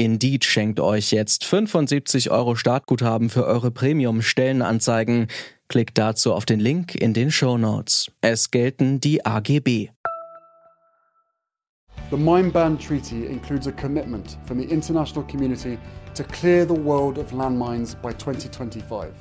Indeed 0.00 0.46
schenkt 0.46 0.80
euch 0.80 1.10
jetzt 1.10 1.44
75 1.44 2.30
Euro 2.30 2.54
Startguthaben 2.54 3.28
für 3.28 3.44
eure 3.44 3.70
Premium-Stellenanzeigen. 3.70 5.26
Klickt 5.68 5.98
dazu 5.98 6.32
auf 6.32 6.46
den 6.46 6.58
Link 6.58 6.94
in 6.94 7.12
den 7.12 7.30
Show 7.30 7.58
Notes. 7.58 8.10
Es 8.22 8.50
gelten 8.50 9.00
die 9.00 9.26
AGB. 9.26 9.90
The 12.10 12.16
Mine 12.16 12.48
Ban 12.48 12.78
Treaty 12.78 13.26
includes 13.26 13.66
a 13.66 13.72
commitment 13.72 14.38
from 14.46 14.58
the 14.58 14.64
international 14.64 15.22
community 15.30 15.76
to 16.14 16.24
clear 16.24 16.66
the 16.66 16.82
world 16.82 17.18
of 17.18 17.30
landmines 17.32 17.94
by 17.94 18.14
2025. 18.14 19.12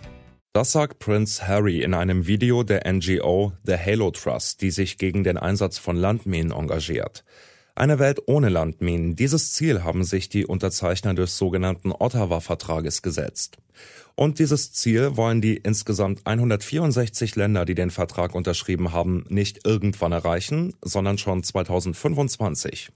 Das 0.54 0.72
sagt 0.72 1.00
Prince 1.00 1.46
Harry 1.46 1.82
in 1.82 1.94
einem 1.94 2.26
Video 2.26 2.64
der 2.64 2.90
NGO 2.90 3.52
The 3.66 3.76
Halo 3.76 4.12
Trust, 4.12 4.62
die 4.62 4.72
sich 4.72 4.98
gegen 4.98 5.26
den 5.26 5.38
Einsatz 5.38 5.78
von 5.78 5.98
Landminen 5.98 6.54
engagiert. 6.54 7.26
Eine 7.80 7.98
Welt 7.98 8.24
ohne 8.26 8.50
Landminen. 8.50 9.16
Dieses 9.16 9.54
Ziel 9.54 9.86
haben 9.86 10.04
sich 10.04 10.28
die 10.28 10.46
Unterzeichner 10.46 11.14
des 11.14 11.38
sogenannten 11.38 11.94
Ottawa-Vertrages 11.94 13.02
gesetzt. 13.02 13.58
Und 14.16 14.40
dieses 14.40 14.74
Ziel 14.74 15.16
wollen 15.16 15.40
die 15.40 15.56
insgesamt 15.56 16.28
164 16.28 17.38
Länder, 17.38 17.64
die 17.64 17.76
den 17.76 17.90
Vertrag 17.90 18.36
unterschrieben 18.36 18.92
haben, 18.92 19.23
nicht 19.30 19.66
irgendwann 19.66 20.12
erreichen, 20.12 20.73
sondern 20.84 21.18
schon 21.18 21.42
2025. 21.42 22.92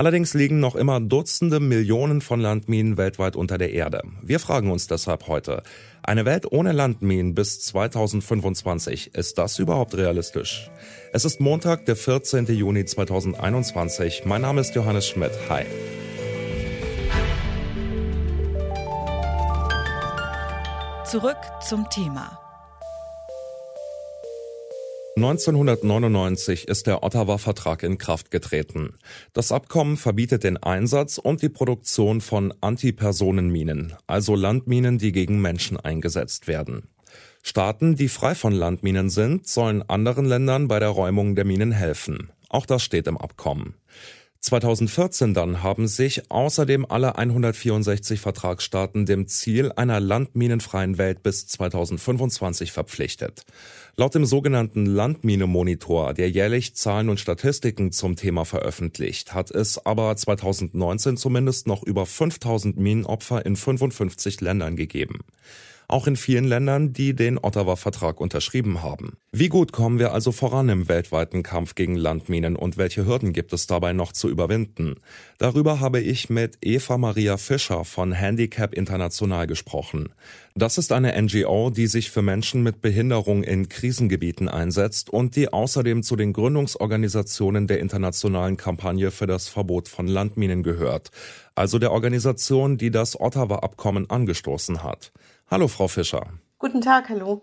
Allerdings 0.00 0.32
liegen 0.32 0.60
noch 0.60 0.76
immer 0.76 0.98
Dutzende 0.98 1.60
Millionen 1.60 2.22
von 2.22 2.40
Landminen 2.40 2.96
weltweit 2.96 3.36
unter 3.36 3.58
der 3.58 3.74
Erde. 3.74 4.00
Wir 4.22 4.40
fragen 4.40 4.70
uns 4.70 4.86
deshalb 4.86 5.28
heute, 5.28 5.62
eine 6.02 6.24
Welt 6.24 6.50
ohne 6.50 6.72
Landminen 6.72 7.34
bis 7.34 7.60
2025, 7.60 9.14
ist 9.14 9.36
das 9.36 9.58
überhaupt 9.58 9.94
realistisch? 9.94 10.70
Es 11.12 11.26
ist 11.26 11.38
Montag, 11.38 11.84
der 11.84 11.96
14. 11.96 12.46
Juni 12.46 12.86
2021. 12.86 14.22
Mein 14.24 14.40
Name 14.40 14.62
ist 14.62 14.74
Johannes 14.74 15.06
Schmidt. 15.06 15.32
Hi. 15.50 15.66
Zurück 21.04 21.36
zum 21.68 21.90
Thema. 21.90 22.49
1999 25.22 26.66
ist 26.66 26.86
der 26.86 27.02
Ottawa-Vertrag 27.02 27.82
in 27.82 27.98
Kraft 27.98 28.30
getreten. 28.30 28.94
Das 29.34 29.52
Abkommen 29.52 29.98
verbietet 29.98 30.44
den 30.44 30.56
Einsatz 30.56 31.18
und 31.18 31.42
die 31.42 31.50
Produktion 31.50 32.22
von 32.22 32.54
Antipersonenminen, 32.62 33.92
also 34.06 34.34
Landminen, 34.34 34.96
die 34.96 35.12
gegen 35.12 35.42
Menschen 35.42 35.76
eingesetzt 35.78 36.48
werden. 36.48 36.88
Staaten, 37.42 37.96
die 37.96 38.08
frei 38.08 38.34
von 38.34 38.54
Landminen 38.54 39.10
sind, 39.10 39.46
sollen 39.46 39.82
anderen 39.82 40.24
Ländern 40.24 40.68
bei 40.68 40.78
der 40.78 40.88
Räumung 40.88 41.34
der 41.34 41.44
Minen 41.44 41.72
helfen. 41.72 42.30
Auch 42.48 42.64
das 42.64 42.82
steht 42.82 43.06
im 43.06 43.18
Abkommen. 43.18 43.74
2014 44.40 45.34
dann 45.34 45.62
haben 45.62 45.86
sich 45.86 46.30
außerdem 46.30 46.86
alle 46.88 47.16
164 47.16 48.20
Vertragsstaaten 48.20 49.04
dem 49.04 49.28
Ziel 49.28 49.70
einer 49.72 50.00
landminenfreien 50.00 50.96
Welt 50.96 51.22
bis 51.22 51.46
2025 51.46 52.72
verpflichtet. 52.72 53.44
Laut 53.96 54.14
dem 54.14 54.24
sogenannten 54.24 54.86
Landmine-Monitor, 54.86 56.14
der 56.14 56.30
jährlich 56.30 56.74
Zahlen 56.74 57.10
und 57.10 57.20
Statistiken 57.20 57.92
zum 57.92 58.16
Thema 58.16 58.46
veröffentlicht, 58.46 59.34
hat 59.34 59.50
es 59.50 59.84
aber 59.84 60.16
2019 60.16 61.18
zumindest 61.18 61.66
noch 61.66 61.82
über 61.82 62.06
5000 62.06 62.78
Minenopfer 62.78 63.44
in 63.44 63.56
55 63.56 64.40
Ländern 64.40 64.74
gegeben 64.74 65.20
auch 65.90 66.06
in 66.06 66.16
vielen 66.16 66.44
Ländern, 66.44 66.92
die 66.92 67.14
den 67.14 67.38
Ottawa-Vertrag 67.38 68.20
unterschrieben 68.20 68.82
haben. 68.82 69.16
Wie 69.32 69.48
gut 69.48 69.72
kommen 69.72 69.98
wir 69.98 70.12
also 70.12 70.32
voran 70.32 70.68
im 70.68 70.88
weltweiten 70.88 71.42
Kampf 71.42 71.74
gegen 71.74 71.94
Landminen 71.94 72.56
und 72.56 72.76
welche 72.76 73.06
Hürden 73.06 73.32
gibt 73.32 73.52
es 73.52 73.66
dabei 73.66 73.92
noch 73.92 74.12
zu 74.12 74.28
überwinden? 74.28 74.96
Darüber 75.38 75.80
habe 75.80 76.00
ich 76.00 76.30
mit 76.30 76.58
Eva 76.62 76.98
Maria 76.98 77.36
Fischer 77.36 77.84
von 77.84 78.12
Handicap 78.12 78.74
International 78.74 79.46
gesprochen. 79.46 80.08
Das 80.54 80.78
ist 80.78 80.92
eine 80.92 81.20
NGO, 81.20 81.70
die 81.70 81.86
sich 81.86 82.10
für 82.10 82.22
Menschen 82.22 82.62
mit 82.62 82.82
Behinderung 82.82 83.44
in 83.44 83.68
Krisengebieten 83.68 84.48
einsetzt 84.48 85.10
und 85.10 85.36
die 85.36 85.52
außerdem 85.52 86.02
zu 86.02 86.16
den 86.16 86.32
Gründungsorganisationen 86.32 87.66
der 87.66 87.80
internationalen 87.80 88.56
Kampagne 88.56 89.10
für 89.10 89.26
das 89.26 89.48
Verbot 89.48 89.88
von 89.88 90.08
Landminen 90.08 90.62
gehört, 90.62 91.10
also 91.54 91.78
der 91.78 91.92
Organisation, 91.92 92.78
die 92.78 92.90
das 92.90 93.20
Ottawa-Abkommen 93.20 94.10
angestoßen 94.10 94.82
hat. 94.82 95.12
Hallo, 95.52 95.66
Frau 95.66 95.88
Fischer. 95.88 96.28
Guten 96.60 96.80
Tag, 96.80 97.08
hallo. 97.08 97.42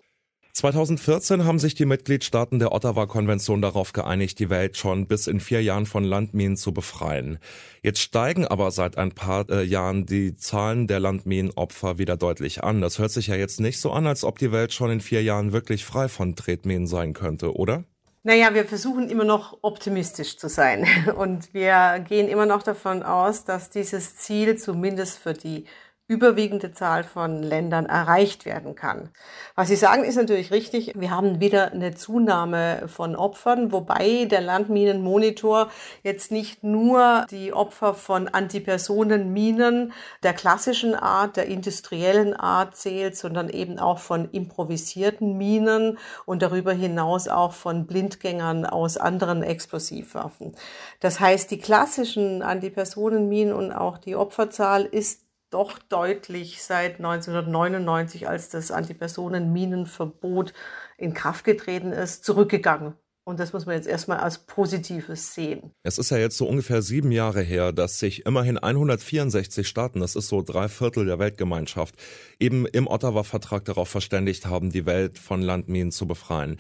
2014 0.53 1.43
haben 1.43 1.59
sich 1.59 1.75
die 1.75 1.85
Mitgliedstaaten 1.85 2.57
der 2.57 2.71
Ottawa-Konvention 2.71 3.61
darauf 3.61 3.91
geeinigt, 3.91 4.39
die 4.39 4.49
Welt 4.49 4.77
schon 4.77 5.07
bis 5.07 5.27
in 5.27 5.41
vier 5.41 5.61
Jahren 5.61 5.85
von 5.85 6.05
Landminen 6.05 6.55
zu 6.55 6.71
befreien. 6.71 7.37
Jetzt 7.83 7.99
steigen 7.99 8.47
aber 8.47 8.71
seit 8.71 8.97
ein 8.97 9.11
paar 9.11 9.49
äh, 9.49 9.61
Jahren 9.61 10.05
die 10.05 10.35
Zahlen 10.35 10.87
der 10.87 11.01
Landminenopfer 11.01 11.97
wieder 11.97 12.15
deutlich 12.15 12.63
an. 12.63 12.79
Das 12.79 12.97
hört 12.97 13.11
sich 13.11 13.27
ja 13.27 13.35
jetzt 13.35 13.59
nicht 13.59 13.81
so 13.81 13.91
an, 13.91 14.07
als 14.07 14.23
ob 14.23 14.39
die 14.39 14.53
Welt 14.53 14.71
schon 14.71 14.89
in 14.89 15.01
vier 15.01 15.21
Jahren 15.21 15.51
wirklich 15.51 15.83
frei 15.83 16.07
von 16.07 16.37
Tretminen 16.37 16.87
sein 16.87 17.11
könnte, 17.11 17.57
oder? 17.57 17.83
Naja, 18.23 18.53
wir 18.53 18.63
versuchen 18.63 19.09
immer 19.09 19.25
noch 19.25 19.57
optimistisch 19.63 20.37
zu 20.37 20.47
sein. 20.47 20.87
Und 21.17 21.53
wir 21.53 22.03
gehen 22.07 22.29
immer 22.29 22.45
noch 22.45 22.63
davon 22.63 23.03
aus, 23.03 23.43
dass 23.43 23.69
dieses 23.69 24.15
Ziel 24.15 24.57
zumindest 24.57 25.19
für 25.19 25.33
die 25.33 25.65
überwiegende 26.07 26.71
Zahl 26.71 27.03
von 27.03 27.43
Ländern 27.43 27.85
erreicht 27.85 28.45
werden 28.45 28.75
kann. 28.75 29.09
Was 29.55 29.67
Sie 29.67 29.75
sagen, 29.75 30.05
ist 30.05 30.15
natürlich 30.15 30.51
richtig. 30.51 30.93
Wir 30.95 31.11
haben 31.11 31.41
wieder 31.41 31.73
eine 31.73 31.95
Zunahme 31.95 32.87
von 32.87 33.17
Opfern, 33.17 33.73
wobei 33.73 34.23
der 34.23 34.39
Landminenmonitor 34.39 35.69
jetzt 36.03 36.31
nicht 36.31 36.63
nur 36.63 37.25
die 37.29 37.51
Opfer 37.51 37.93
von 37.93 38.29
Antipersonenminen 38.29 39.91
der 40.23 40.33
klassischen 40.33 40.95
Art, 40.95 41.35
der 41.35 41.47
industriellen 41.47 42.33
Art 42.33 42.77
zählt, 42.77 43.17
sondern 43.17 43.49
eben 43.49 43.77
auch 43.77 43.99
von 43.99 44.31
improvisierten 44.31 45.37
Minen 45.37 45.97
und 46.25 46.41
darüber 46.41 46.71
hinaus 46.71 47.27
auch 47.27 47.51
von 47.51 47.85
Blindgängern 47.85 48.65
aus 48.65 48.95
anderen 48.95 49.43
Explosivwaffen. 49.43 50.55
Das 51.01 51.19
heißt, 51.19 51.51
die 51.51 51.59
klassischen 51.59 52.41
Antipersonenminen 52.41 53.53
und 53.53 53.73
auch 53.73 53.97
die 53.97 54.15
Opferzahl 54.15 54.85
ist 54.85 55.26
doch 55.49 55.79
deutlich 55.79 56.61
seit 56.63 56.97
1999, 56.97 58.27
als 58.27 58.49
das 58.49 58.71
Antipersonenminenverbot 58.71 60.53
in 60.97 61.13
Kraft 61.13 61.45
getreten 61.45 61.91
ist, 61.91 62.25
zurückgegangen. 62.25 62.93
Und 63.27 63.41
das 63.41 63.51
muss 63.51 63.65
man 63.65 63.75
jetzt 63.75 63.89
erstmal 63.89 64.19
als 64.19 64.45
Positives 64.45 65.33
sehen. 65.33 65.71
Es 65.83 65.97
ist 65.97 66.11
ja 66.11 66.17
jetzt 66.17 66.37
so 66.37 66.47
ungefähr 66.47 66.81
sieben 66.81 67.11
Jahre 67.11 67.41
her, 67.41 67.73
dass 67.73 67.99
sich 67.99 68.25
immerhin 68.25 68.57
164 68.57 69.67
Staaten, 69.67 69.99
das 69.99 70.15
ist 70.15 70.29
so 70.29 70.41
drei 70.41 70.69
Viertel 70.69 71.05
der 71.05 71.19
Weltgemeinschaft, 71.19 71.95
eben 72.39 72.65
im 72.65 72.87
Ottawa-Vertrag 72.87 73.65
darauf 73.65 73.89
verständigt 73.89 74.45
haben, 74.45 74.69
die 74.69 74.85
Welt 74.85 75.19
von 75.19 75.41
Landminen 75.41 75.91
zu 75.91 76.07
befreien. 76.07 76.55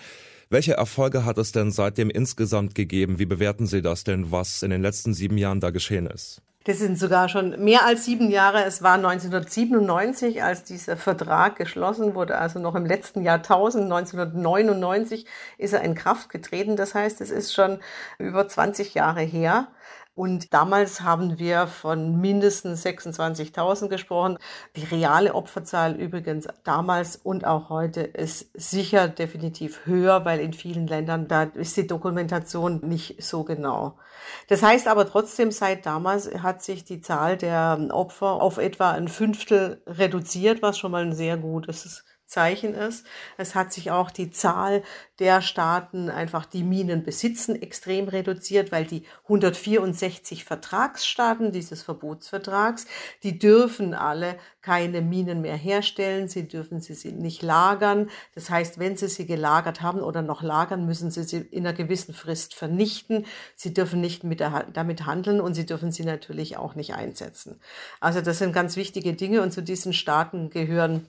Welche 0.49 0.73
Erfolge 0.73 1.23
hat 1.23 1.37
es 1.37 1.53
denn 1.53 1.71
seitdem 1.71 2.09
insgesamt 2.09 2.75
gegeben? 2.75 3.17
Wie 3.17 3.25
bewerten 3.25 3.65
Sie 3.65 3.81
das 3.81 4.03
denn, 4.03 4.31
was 4.31 4.61
in 4.61 4.69
den 4.69 4.81
letzten 4.81 5.13
sieben 5.13 5.37
Jahren 5.37 5.61
da 5.61 5.69
geschehen 5.69 6.07
ist? 6.07 6.41
Das 6.67 6.79
sind 6.79 6.99
sogar 6.99 7.29
schon 7.29 7.63
mehr 7.63 7.85
als 7.85 8.03
sieben 8.03 8.29
Jahre. 8.29 8.65
Es 8.65 8.83
war 8.83 8.95
1997, 8.95 10.43
als 10.43 10.65
dieser 10.65 10.97
Vertrag 10.97 11.55
geschlossen 11.55 12.13
wurde, 12.13 12.37
also 12.37 12.59
noch 12.59 12.75
im 12.75 12.85
letzten 12.85 13.23
Jahrtausend, 13.23 13.85
1999, 13.85 15.25
ist 15.57 15.71
er 15.71 15.81
in 15.83 15.95
Kraft 15.95 16.27
getreten. 16.27 16.75
Das 16.75 16.93
heißt, 16.93 17.21
es 17.21 17.31
ist 17.31 17.53
schon 17.53 17.79
über 18.19 18.49
20 18.49 18.93
Jahre 18.95 19.21
her. 19.21 19.69
Und 20.17 20.51
damals 20.51 21.01
haben 21.01 21.37
wir 21.37 21.67
von 21.67 22.19
mindestens 22.19 22.83
26.000 22.83 23.87
gesprochen. 23.87 24.39
Die 24.75 24.83
reale 24.83 25.35
Opferzahl 25.35 25.93
übrigens 25.93 26.47
damals 26.63 27.17
und 27.17 27.45
auch 27.45 27.69
heute 27.69 28.01
ist 28.01 28.49
sicher 28.55 29.09
definitiv 29.09 29.85
höher, 29.85 30.25
weil 30.25 30.39
in 30.39 30.53
vielen 30.53 30.87
Ländern 30.87 31.27
da 31.27 31.43
ist 31.43 31.77
die 31.77 31.85
Dokumentation 31.85 32.79
nicht 32.83 33.21
so 33.21 33.43
genau. 33.43 33.99
Das 34.47 34.63
heißt 34.63 34.87
aber 34.87 35.07
trotzdem, 35.07 35.51
seit 35.51 35.85
damals 35.85 36.33
hat 36.41 36.63
sich 36.63 36.83
die 36.83 37.01
Zahl 37.01 37.37
der 37.37 37.77
Opfer 37.91 38.41
auf 38.41 38.57
etwa 38.57 38.93
ein 38.93 39.09
Fünftel 39.09 39.83
reduziert, 39.85 40.63
was 40.63 40.79
schon 40.79 40.93
mal 40.93 41.03
ein 41.03 41.13
sehr 41.13 41.37
gutes 41.37 42.03
Zeichen 42.27 42.75
ist. 42.75 43.05
Es 43.37 43.55
hat 43.55 43.71
sich 43.71 43.89
auch 43.89 44.11
die 44.11 44.31
Zahl 44.31 44.83
der 45.19 45.41
Staaten, 45.41 46.09
einfach 46.09 46.45
die 46.45 46.63
Minen 46.63 47.03
besitzen, 47.03 47.59
extrem 47.61 48.07
reduziert, 48.07 48.71
weil 48.71 48.85
die 48.85 49.03
164 49.23 50.43
Vertragsstaaten 50.43 51.51
dieses 51.51 51.83
Verbotsvertrags, 51.83 52.85
die 53.23 53.39
dürfen 53.39 53.93
alle 53.93 54.37
keine 54.61 55.01
Minen 55.01 55.41
mehr 55.41 55.55
herstellen, 55.55 56.27
sie 56.27 56.47
dürfen 56.47 56.81
sie 56.81 57.13
nicht 57.13 57.41
lagern. 57.41 58.09
Das 58.35 58.49
heißt, 58.49 58.79
wenn 58.79 58.97
sie 58.97 59.07
sie 59.07 59.25
gelagert 59.25 59.81
haben 59.81 60.01
oder 60.01 60.21
noch 60.21 60.43
lagern, 60.43 60.85
müssen 60.85 61.09
sie 61.09 61.23
sie 61.23 61.37
in 61.37 61.65
einer 61.65 61.75
gewissen 61.75 62.13
Frist 62.13 62.53
vernichten. 62.53 63.25
Sie 63.55 63.73
dürfen 63.73 64.01
nicht 64.01 64.25
mit 64.25 64.41
der, 64.41 64.67
damit 64.73 65.05
handeln 65.05 65.39
und 65.39 65.53
sie 65.53 65.65
dürfen 65.65 65.93
sie 65.93 66.03
natürlich 66.03 66.57
auch 66.57 66.75
nicht 66.75 66.93
einsetzen. 66.93 67.61
Also 68.01 68.19
das 68.19 68.39
sind 68.39 68.51
ganz 68.51 68.75
wichtige 68.75 69.13
Dinge 69.13 69.41
und 69.41 69.53
zu 69.53 69.63
diesen 69.63 69.93
Staaten 69.93 70.49
gehören 70.49 71.07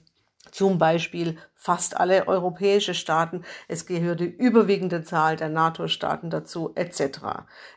zum 0.51 0.77
Beispiel 0.77 1.37
fast 1.55 1.97
alle 1.97 2.27
europäische 2.27 2.93
Staaten. 2.93 3.43
Es 3.67 3.85
gehört 3.85 4.21
die 4.21 4.25
überwiegende 4.25 5.03
Zahl 5.03 5.35
der 5.35 5.49
NATO-Staaten 5.49 6.29
dazu, 6.29 6.71
etc. 6.75 7.19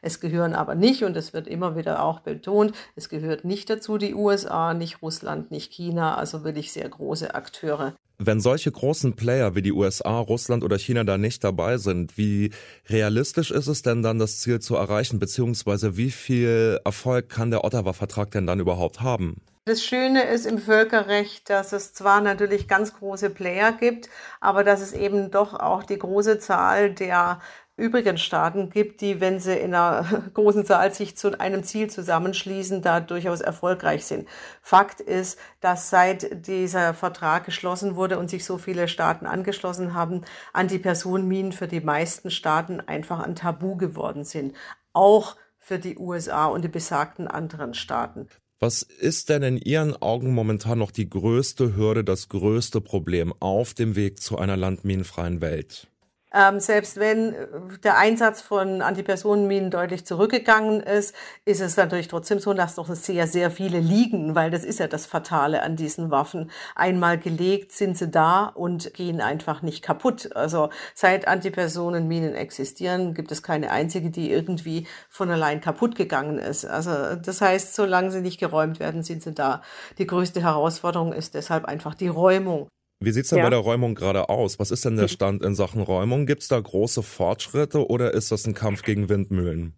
Es 0.02 0.20
gehören 0.20 0.54
aber 0.54 0.76
nicht, 0.76 1.02
und 1.02 1.16
es 1.16 1.32
wird 1.32 1.48
immer 1.48 1.76
wieder 1.76 2.02
auch 2.04 2.20
betont, 2.20 2.72
es 2.94 3.08
gehört 3.08 3.44
nicht 3.44 3.68
dazu 3.68 3.98
die 3.98 4.14
USA, 4.14 4.72
nicht 4.72 5.02
Russland, 5.02 5.50
nicht 5.50 5.72
China, 5.72 6.16
also 6.16 6.44
wirklich 6.44 6.72
sehr 6.72 6.88
große 6.88 7.34
Akteure. 7.34 7.94
Wenn 8.18 8.40
solche 8.40 8.70
großen 8.70 9.16
Player 9.16 9.56
wie 9.56 9.62
die 9.62 9.72
USA, 9.72 10.20
Russland 10.20 10.62
oder 10.62 10.78
China 10.78 11.02
da 11.02 11.18
nicht 11.18 11.42
dabei 11.42 11.76
sind, 11.78 12.16
wie 12.16 12.50
realistisch 12.88 13.50
ist 13.50 13.66
es 13.66 13.82
denn 13.82 14.04
dann, 14.04 14.20
das 14.20 14.38
Ziel 14.38 14.60
zu 14.60 14.76
erreichen, 14.76 15.18
beziehungsweise 15.18 15.96
wie 15.96 16.12
viel 16.12 16.78
Erfolg 16.84 17.28
kann 17.28 17.50
der 17.50 17.64
Ottawa-Vertrag 17.64 18.30
denn 18.30 18.46
dann 18.46 18.60
überhaupt 18.60 19.00
haben? 19.00 19.40
Das 19.64 19.84
Schöne 19.84 20.24
ist 20.24 20.44
im 20.44 20.58
Völkerrecht, 20.58 21.48
dass 21.48 21.72
es 21.72 21.94
zwar 21.94 22.20
natürlich 22.20 22.66
ganz 22.66 22.94
große 22.94 23.30
Player 23.30 23.70
gibt, 23.70 24.08
aber 24.40 24.64
dass 24.64 24.80
es 24.80 24.92
eben 24.92 25.30
doch 25.30 25.54
auch 25.54 25.84
die 25.84 26.00
große 26.00 26.40
Zahl 26.40 26.92
der 26.92 27.40
übrigen 27.76 28.18
Staaten 28.18 28.70
gibt, 28.70 29.00
die, 29.02 29.20
wenn 29.20 29.38
sie 29.38 29.56
in 29.56 29.72
einer 29.72 30.04
großen 30.34 30.66
Zahl 30.66 30.92
sich 30.92 31.16
zu 31.16 31.38
einem 31.38 31.62
Ziel 31.62 31.88
zusammenschließen, 31.88 32.82
da 32.82 32.98
durchaus 32.98 33.40
erfolgreich 33.40 34.04
sind. 34.04 34.28
Fakt 34.62 35.00
ist, 35.00 35.38
dass 35.60 35.90
seit 35.90 36.44
dieser 36.48 36.92
Vertrag 36.92 37.44
geschlossen 37.44 37.94
wurde 37.94 38.18
und 38.18 38.30
sich 38.30 38.44
so 38.44 38.58
viele 38.58 38.88
Staaten 38.88 39.26
angeschlossen 39.26 39.94
haben, 39.94 40.24
Antipersonenminen 40.52 41.52
für 41.52 41.68
die 41.68 41.80
meisten 41.80 42.32
Staaten 42.32 42.80
einfach 42.80 43.20
ein 43.20 43.36
Tabu 43.36 43.76
geworden 43.76 44.24
sind. 44.24 44.56
Auch 44.92 45.36
für 45.56 45.78
die 45.78 45.96
USA 45.98 46.46
und 46.46 46.62
die 46.62 46.68
besagten 46.68 47.28
anderen 47.28 47.74
Staaten. 47.74 48.28
Was 48.62 48.82
ist 48.82 49.28
denn 49.28 49.42
in 49.42 49.56
Ihren 49.56 49.96
Augen 49.96 50.34
momentan 50.34 50.78
noch 50.78 50.92
die 50.92 51.10
größte 51.10 51.74
Hürde, 51.74 52.04
das 52.04 52.28
größte 52.28 52.80
Problem 52.80 53.34
auf 53.40 53.74
dem 53.74 53.96
Weg 53.96 54.20
zu 54.20 54.38
einer 54.38 54.56
landminenfreien 54.56 55.40
Welt? 55.40 55.88
Ähm, 56.34 56.60
selbst 56.60 56.98
wenn 56.98 57.34
äh, 57.34 57.46
der 57.84 57.98
Einsatz 57.98 58.40
von 58.40 58.80
Antipersonenminen 58.82 59.70
deutlich 59.70 60.06
zurückgegangen 60.06 60.80
ist, 60.80 61.14
ist 61.44 61.60
es 61.60 61.76
natürlich 61.76 62.08
trotzdem 62.08 62.38
so, 62.38 62.54
dass 62.54 62.76
noch 62.76 62.88
sehr, 62.94 63.26
sehr 63.26 63.50
viele 63.50 63.80
liegen, 63.80 64.34
weil 64.34 64.50
das 64.50 64.64
ist 64.64 64.78
ja 64.78 64.86
das 64.88 65.06
Fatale 65.06 65.62
an 65.62 65.76
diesen 65.76 66.10
Waffen. 66.10 66.50
Einmal 66.74 67.18
gelegt 67.18 67.72
sind 67.72 67.98
sie 67.98 68.08
da 68.08 68.46
und 68.46 68.94
gehen 68.94 69.20
einfach 69.20 69.62
nicht 69.62 69.82
kaputt. 69.82 70.34
Also 70.34 70.70
seit 70.94 71.28
Antipersonenminen 71.28 72.34
existieren, 72.34 73.14
gibt 73.14 73.30
es 73.32 73.42
keine 73.42 73.70
einzige, 73.70 74.10
die 74.10 74.30
irgendwie 74.30 74.86
von 75.10 75.30
allein 75.30 75.60
kaputt 75.60 75.96
gegangen 75.96 76.38
ist. 76.38 76.64
Also 76.64 77.16
das 77.16 77.40
heißt, 77.40 77.74
solange 77.74 78.10
sie 78.10 78.20
nicht 78.20 78.40
geräumt 78.40 78.80
werden, 78.80 79.02
sind 79.02 79.22
sie 79.22 79.32
da. 79.32 79.62
Die 79.98 80.06
größte 80.06 80.42
Herausforderung 80.42 81.12
ist 81.12 81.34
deshalb 81.34 81.66
einfach 81.66 81.94
die 81.94 82.08
Räumung. 82.08 82.68
Wie 83.04 83.12
sieht's 83.12 83.30
denn 83.30 83.38
ja. 83.38 83.44
bei 83.44 83.50
der 83.50 83.58
Räumung 83.58 83.94
gerade 83.94 84.28
aus? 84.28 84.58
Was 84.58 84.70
ist 84.70 84.84
denn 84.84 84.96
der 84.96 85.08
Stand 85.08 85.42
in 85.42 85.54
Sachen 85.54 85.80
Räumung? 85.82 86.26
Gibt's 86.26 86.48
da 86.48 86.58
große 86.58 87.02
Fortschritte 87.02 87.88
oder 87.88 88.12
ist 88.14 88.32
das 88.32 88.46
ein 88.46 88.54
Kampf 88.54 88.82
gegen 88.82 89.08
Windmühlen? 89.08 89.74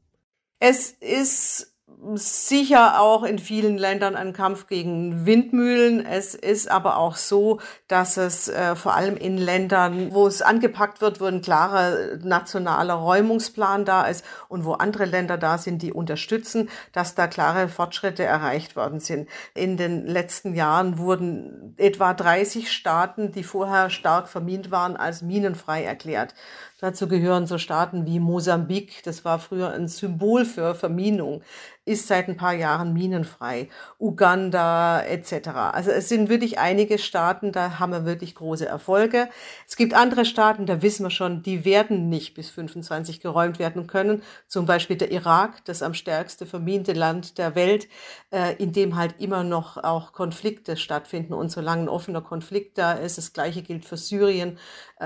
Es 0.61 0.91
ist 0.91 1.74
sicher 2.15 3.01
auch 3.01 3.23
in 3.23 3.39
vielen 3.39 3.79
Ländern 3.79 4.17
ein 4.17 4.33
Kampf 4.33 4.67
gegen 4.67 5.27
Windmühlen. 5.27 6.05
Es 6.05 6.35
ist 6.35 6.71
aber 6.71 6.99
auch 6.99 7.17
so, 7.17 7.61
dass 7.89 8.17
es 8.17 8.49
äh, 8.49 8.77
vor 8.77 8.95
allem 8.95 9.17
in 9.17 9.39
Ländern, 9.39 10.13
wo 10.13 10.27
es 10.27 10.43
angepackt 10.43 11.01
wird, 11.01 11.21
wo 11.21 11.25
ein 11.25 11.43
klarer 11.43 12.17
nationaler 12.23 12.95
Räumungsplan 12.95 13.85
da 13.85 14.05
ist 14.05 14.25
und 14.49 14.65
wo 14.65 14.73
andere 14.73 15.05
Länder 15.05 15.39
da 15.39 15.59
sind, 15.59 15.83
die 15.83 15.93
unterstützen, 15.93 16.69
dass 16.93 17.15
da 17.15 17.27
klare 17.27 17.69
Fortschritte 17.69 18.25
erreicht 18.25 18.77
worden 18.77 19.01
sind. 19.01 19.29
In 19.55 19.77
den 19.77 20.07
letzten 20.07 20.55
Jahren 20.55 20.99
wurden 20.99 21.75
etwa 21.77 22.15
30 22.15 22.71
Staaten, 22.71 23.33
die 23.33 23.45
vorher 23.45 23.91
stark 23.91 24.29
vermint 24.29 24.71
waren, 24.71 24.97
als 24.97 25.23
minenfrei 25.23 25.85
erklärt. 25.85 26.35
Dazu 26.85 27.09
gehören 27.09 27.47
so 27.47 27.57
Staaten 27.57 28.05
wie 28.05 28.21
Mosambik, 28.21 29.03
das 29.05 29.25
war 29.25 29.39
früher 29.39 29.71
ein 29.71 29.89
Symbol 29.89 30.45
für 30.45 30.75
Verminung, 30.75 31.41
ist 31.87 32.09
seit 32.09 32.29
ein 32.29 32.37
paar 32.37 32.53
Jahren 32.53 32.93
minenfrei. 32.93 33.71
Uganda 33.99 35.03
etc. 35.03 35.49
Also 35.73 35.91
es 35.91 36.11
sind 36.11 36.29
wirklich 36.29 36.59
einige 36.59 36.99
Staaten, 36.99 37.53
da 37.53 37.79
haben 37.79 37.93
wir 37.93 38.05
wirklich 38.05 38.35
große 38.35 38.67
Erfolge. 38.67 39.31
Es 39.67 39.77
gibt 39.77 39.95
andere 39.95 40.27
Staaten, 40.27 40.67
da 40.67 40.83
wissen 40.83 41.05
wir 41.05 41.11
schon, 41.11 41.43
die 41.43 41.65
werden 41.65 42.11
nicht 42.11 42.35
bis 42.35 42.51
25 42.51 43.21
geräumt 43.21 43.59
werden 43.59 43.87
können. 43.87 44.23
Zum 44.47 44.67
Beispiel 44.67 44.97
der 44.97 45.11
Irak, 45.11 45.65
das 45.65 45.83
am 45.83 45.95
stärkste 45.95 46.45
verminte 46.45 46.93
Land 46.93 47.39
der 47.39 47.55
Welt, 47.55 47.89
äh, 48.31 48.57
in 48.57 48.73
dem 48.73 48.97
halt 48.97 49.15
immer 49.21 49.43
noch 49.43 49.79
auch 49.79 50.13
Konflikte 50.13 50.77
stattfinden. 50.77 51.33
Und 51.33 51.51
solange 51.51 51.85
ein 51.85 51.89
offener 51.89 52.21
Konflikt 52.21 52.77
da 52.77 52.93
ist, 52.93 53.17
das 53.17 53.33
gleiche 53.33 53.63
gilt 53.63 53.87
für 53.87 53.97
Syrien, 53.97 54.59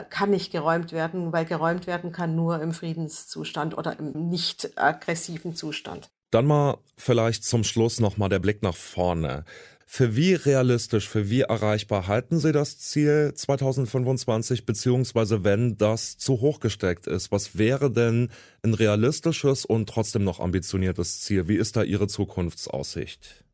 kann 0.03 0.31
nicht 0.31 0.53
geräumt 0.53 0.93
werden, 0.93 1.33
weil 1.33 1.45
geräumt 1.45 1.87
werden 1.87 2.13
kann 2.13 2.35
nur 2.35 2.61
im 2.61 2.73
Friedenszustand 2.73 3.77
oder 3.77 3.99
im 3.99 4.29
nicht 4.29 4.79
aggressiven 4.79 5.55
Zustand. 5.55 6.11
Dann 6.31 6.47
mal 6.47 6.79
vielleicht 6.97 7.45
zum 7.45 7.65
Schluss 7.65 8.01
nochmal 8.01 8.29
der 8.29 8.39
Blick 8.39 8.63
nach 8.63 8.77
vorne. 8.77 9.45
Für 9.91 10.15
wie 10.15 10.35
realistisch, 10.35 11.09
für 11.09 11.31
wie 11.31 11.41
erreichbar 11.41 12.09
halten 12.09 12.39
Sie 12.39 12.53
das 12.53 12.79
Ziel 12.79 13.33
2025, 13.35 14.67
beziehungsweise 14.67 15.45
wenn 15.45 15.79
das 15.79 16.19
zu 16.19 16.43
hoch 16.43 16.61
gesteckt 16.61 17.07
ist? 17.07 17.33
Was 17.33 17.57
wäre 17.57 17.91
denn 17.91 18.29
ein 18.63 18.75
realistisches 18.75 19.65
und 19.65 19.89
trotzdem 19.89 20.25
noch 20.25 20.41
ambitioniertes 20.41 21.21
Ziel? 21.21 21.49
Wie 21.49 21.57
ist 21.57 21.75
da 21.77 21.83
Ihre 21.85 22.07
Zukunftsaussicht? 22.07 23.47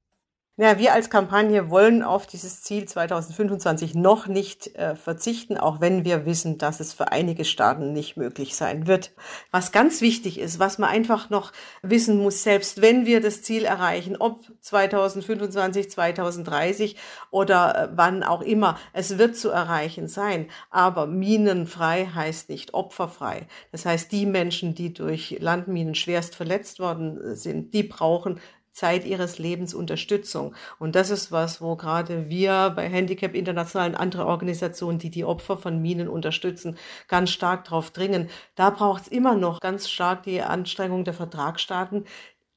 Ja, 0.56 0.78
wir 0.78 0.92
als 0.92 1.10
Kampagne 1.10 1.68
wollen 1.68 2.04
auf 2.04 2.28
dieses 2.28 2.62
Ziel 2.62 2.84
2025 2.84 3.96
noch 3.96 4.28
nicht 4.28 4.76
äh, 4.76 4.94
verzichten, 4.94 5.58
auch 5.58 5.80
wenn 5.80 6.04
wir 6.04 6.26
wissen, 6.26 6.58
dass 6.58 6.78
es 6.78 6.92
für 6.92 7.10
einige 7.10 7.44
Staaten 7.44 7.92
nicht 7.92 8.16
möglich 8.16 8.54
sein 8.54 8.86
wird. 8.86 9.10
Was 9.50 9.72
ganz 9.72 10.00
wichtig 10.00 10.38
ist, 10.38 10.60
was 10.60 10.78
man 10.78 10.90
einfach 10.90 11.28
noch 11.28 11.50
wissen 11.82 12.18
muss, 12.18 12.44
selbst 12.44 12.80
wenn 12.80 13.04
wir 13.04 13.20
das 13.20 13.42
Ziel 13.42 13.64
erreichen, 13.64 14.16
ob 14.16 14.42
2025, 14.60 15.90
2030 15.90 16.96
oder 17.32 17.76
äh, 17.76 17.88
wann 17.96 18.22
auch 18.22 18.40
immer, 18.40 18.78
es 18.92 19.18
wird 19.18 19.36
zu 19.36 19.50
erreichen 19.50 20.06
sein. 20.06 20.46
Aber 20.70 21.08
minenfrei 21.08 22.06
heißt 22.14 22.48
nicht 22.48 22.74
opferfrei. 22.74 23.48
Das 23.72 23.86
heißt, 23.86 24.12
die 24.12 24.24
Menschen, 24.24 24.76
die 24.76 24.94
durch 24.94 25.36
Landminen 25.40 25.96
schwerst 25.96 26.36
verletzt 26.36 26.78
worden 26.78 27.34
sind, 27.34 27.74
die 27.74 27.82
brauchen 27.82 28.38
Zeit 28.74 29.06
ihres 29.06 29.38
Lebens 29.38 29.72
Unterstützung. 29.72 30.54
Und 30.78 30.96
das 30.96 31.10
ist 31.10 31.30
was, 31.30 31.60
wo 31.60 31.76
gerade 31.76 32.28
wir 32.28 32.72
bei 32.74 32.88
Handicap 32.88 33.34
International 33.34 33.90
und 33.90 33.94
andere 33.94 34.26
Organisationen, 34.26 34.98
die 34.98 35.10
die 35.10 35.24
Opfer 35.24 35.56
von 35.56 35.80
Minen 35.80 36.08
unterstützen, 36.08 36.76
ganz 37.06 37.30
stark 37.30 37.64
darauf 37.64 37.92
dringen. 37.92 38.28
Da 38.56 38.70
braucht 38.70 39.02
es 39.02 39.08
immer 39.08 39.36
noch 39.36 39.60
ganz 39.60 39.88
stark 39.88 40.24
die 40.24 40.42
Anstrengung 40.42 41.04
der 41.04 41.14
Vertragsstaaten, 41.14 42.04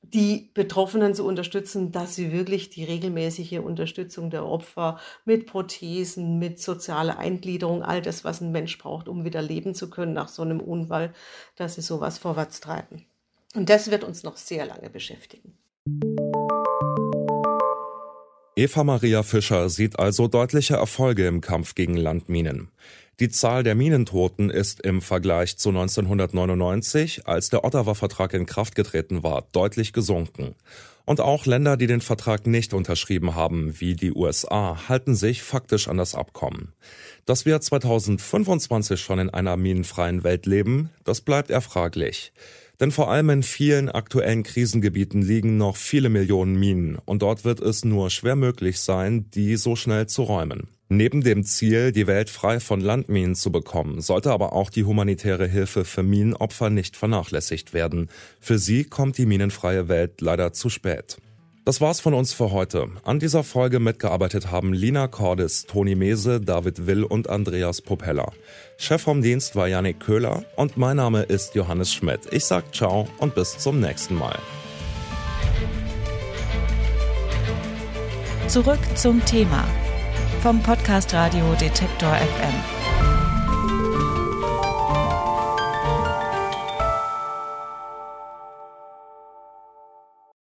die 0.01 0.49
Betroffenen 0.53 1.13
zu 1.13 1.25
unterstützen, 1.25 1.91
dass 1.91 2.15
sie 2.15 2.31
wirklich 2.31 2.69
die 2.69 2.83
regelmäßige 2.83 3.59
Unterstützung 3.59 4.29
der 4.31 4.45
Opfer 4.45 4.99
mit 5.25 5.45
Prothesen, 5.45 6.39
mit 6.39 6.59
sozialer 6.59 7.19
Eingliederung, 7.19 7.83
all 7.83 8.01
das, 8.01 8.23
was 8.23 8.41
ein 8.41 8.51
Mensch 8.51 8.77
braucht, 8.77 9.07
um 9.07 9.23
wieder 9.23 9.41
leben 9.41 9.75
zu 9.75 9.89
können 9.89 10.13
nach 10.13 10.29
so 10.29 10.41
einem 10.41 10.61
Unfall, 10.61 11.13
dass 11.57 11.75
sie 11.75 11.81
sowas 11.81 12.17
vorwärts 12.17 12.59
treiben. 12.59 13.05
Und 13.53 13.69
das 13.69 13.91
wird 13.91 14.03
uns 14.03 14.23
noch 14.23 14.37
sehr 14.37 14.65
lange 14.65 14.89
beschäftigen. 14.89 15.57
Eva 18.57 18.83
Maria 18.83 19.21
Fischer 19.21 19.69
sieht 19.69 19.99
also 19.99 20.27
deutliche 20.27 20.77
Erfolge 20.77 21.27
im 21.27 21.41
Kampf 21.41 21.75
gegen 21.75 21.95
Landminen. 21.95 22.69
Die 23.19 23.29
Zahl 23.29 23.61
der 23.61 23.75
Minentoten 23.75 24.49
ist 24.49 24.81
im 24.81 25.03
Vergleich 25.03 25.57
zu 25.57 25.69
1999, 25.69 27.27
als 27.27 27.49
der 27.49 27.63
Ottawa-Vertrag 27.63 28.33
in 28.33 28.47
Kraft 28.47 28.73
getreten 28.73 29.21
war, 29.21 29.45
deutlich 29.51 29.93
gesunken. 29.93 30.55
Und 31.05 31.21
auch 31.21 31.45
Länder, 31.45 31.77
die 31.77 31.85
den 31.85 32.01
Vertrag 32.01 32.47
nicht 32.47 32.73
unterschrieben 32.73 33.35
haben, 33.35 33.79
wie 33.79 33.95
die 33.95 34.11
USA, 34.11 34.89
halten 34.89 35.13
sich 35.13 35.43
faktisch 35.43 35.87
an 35.87 35.97
das 35.97 36.15
Abkommen. 36.15 36.73
Dass 37.27 37.45
wir 37.45 37.61
2025 37.61 38.99
schon 38.99 39.19
in 39.19 39.29
einer 39.29 39.55
minenfreien 39.55 40.23
Welt 40.23 40.47
leben, 40.47 40.89
das 41.03 41.21
bleibt 41.21 41.51
erfraglich. 41.51 42.33
Denn 42.79 42.91
vor 42.91 43.09
allem 43.09 43.29
in 43.31 43.43
vielen 43.43 43.89
aktuellen 43.89 44.43
Krisengebieten 44.43 45.21
liegen 45.21 45.57
noch 45.57 45.77
viele 45.77 46.09
Millionen 46.09 46.59
Minen 46.59 46.97
und 47.05 47.23
dort 47.23 47.43
wird 47.43 47.59
es 47.59 47.83
nur 47.83 48.09
schwer 48.11 48.35
möglich 48.35 48.79
sein, 48.79 49.31
die 49.31 49.55
so 49.55 49.75
schnell 49.75 50.07
zu 50.07 50.23
räumen. 50.23 50.67
Neben 50.89 51.21
dem 51.21 51.43
Ziel, 51.43 51.91
die 51.91 52.07
Welt 52.07 52.29
frei 52.29 52.61
von 52.61 52.79
Landminen 52.79 53.35
zu 53.35 53.51
bekommen, 53.51 53.99
sollte 53.99 54.31
aber 54.31 54.53
auch 54.53 54.69
die 54.69 54.85
humanitäre 54.85 55.47
Hilfe 55.47 55.83
für 55.83 56.03
Minenopfer 56.03 56.69
nicht 56.69 56.95
vernachlässigt 56.95 57.73
werden. 57.73 58.09
Für 58.39 58.57
sie 58.57 58.85
kommt 58.85 59.17
die 59.17 59.25
minenfreie 59.25 59.89
Welt 59.89 60.21
leider 60.21 60.53
zu 60.53 60.69
spät. 60.69 61.17
Das 61.67 61.81
war's 61.81 61.99
von 61.99 62.13
uns 62.13 62.31
für 62.31 62.51
heute. 62.51 62.87
An 63.03 63.19
dieser 63.19 63.43
Folge 63.43 63.81
mitgearbeitet 63.81 64.51
haben 64.51 64.71
Lina 64.71 65.09
Cordis, 65.09 65.65
Toni 65.65 65.95
Mese, 65.95 66.39
David 66.39 66.87
Will 66.87 67.03
und 67.03 67.29
Andreas 67.29 67.81
Propeller. 67.81 68.31
Chef 68.77 69.01
vom 69.01 69.21
Dienst 69.21 69.53
war 69.57 69.67
Janik 69.67 69.99
Köhler 69.99 70.45
und 70.55 70.77
mein 70.77 70.95
Name 70.95 71.23
ist 71.23 71.55
Johannes 71.55 71.93
Schmidt. 71.93 72.21
Ich 72.31 72.45
sag 72.45 72.73
ciao 72.73 73.09
und 73.17 73.35
bis 73.35 73.57
zum 73.57 73.81
nächsten 73.81 74.15
Mal. 74.15 74.39
Zurück 78.47 78.79
zum 78.95 79.25
Thema 79.25 79.65
vom 80.41 80.63
Podcast 80.63 81.13
Radio 81.13 81.53
Detektor 81.59 82.13
FM. 82.13 82.76